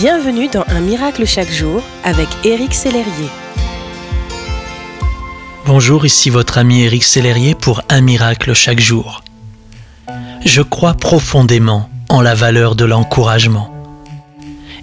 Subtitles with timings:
[0.00, 3.28] Bienvenue dans Un miracle chaque jour avec Éric Sellerier.
[5.66, 9.22] Bonjour, ici votre ami Éric Sellerier pour Un miracle chaque jour.
[10.42, 13.74] Je crois profondément en la valeur de l'encouragement.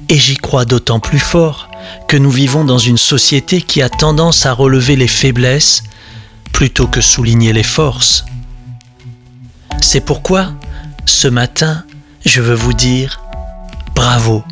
[0.07, 1.67] Et j'y crois d'autant plus fort
[2.07, 5.81] que nous vivons dans une société qui a tendance à relever les faiblesses
[6.53, 8.23] plutôt que souligner les forces.
[9.81, 10.51] C'est pourquoi,
[11.07, 11.85] ce matin,
[12.23, 13.19] je veux vous dire
[13.95, 14.43] bravo.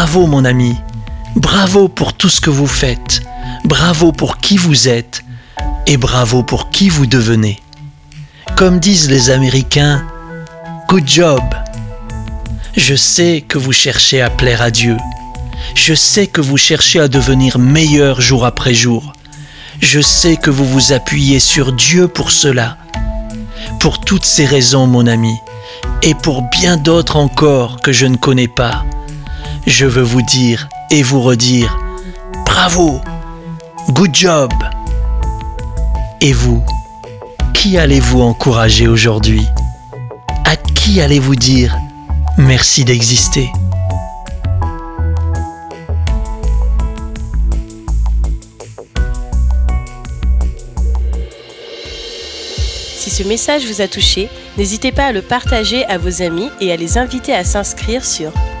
[0.00, 0.76] Bravo mon ami.
[1.34, 3.20] Bravo pour tout ce que vous faites.
[3.64, 5.24] Bravo pour qui vous êtes.
[5.88, 7.60] Et bravo pour qui vous devenez.
[8.56, 10.06] Comme disent les Américains,
[10.88, 11.42] good job.
[12.76, 14.96] Je sais que vous cherchez à plaire à Dieu.
[15.74, 19.12] Je sais que vous cherchez à devenir meilleur jour après jour.
[19.80, 22.78] Je sais que vous vous appuyez sur Dieu pour cela.
[23.80, 25.34] Pour toutes ces raisons, mon ami,
[26.02, 28.84] et pour bien d'autres encore que je ne connais pas,
[29.68, 31.78] je veux vous dire et vous redire
[32.46, 33.00] bravo,
[33.90, 34.50] good job.
[36.20, 36.64] Et vous,
[37.52, 39.46] qui allez-vous encourager aujourd'hui?
[40.46, 41.76] À qui allez-vous dire
[42.38, 43.50] merci d'exister?
[52.96, 56.72] Si ce message vous a touché, n'hésitez pas à le partager à vos amis et
[56.72, 58.32] à les inviter à s'inscrire sur